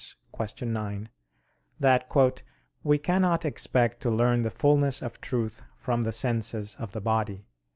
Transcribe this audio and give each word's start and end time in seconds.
9) 0.59 1.09
that 1.79 2.09
"we 2.83 2.97
cannot 2.97 3.45
expect 3.45 4.01
to 4.01 4.09
learn 4.09 4.41
the 4.41 4.49
fulness 4.49 4.99
of 4.99 5.21
truth 5.21 5.61
from 5.77 6.03
the 6.05 6.11
senses 6.11 6.73
of 6.79 6.91
the 6.93 7.01
body." 7.01 7.45